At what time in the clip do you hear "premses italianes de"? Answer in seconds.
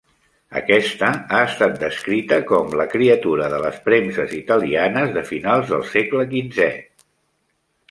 3.91-5.25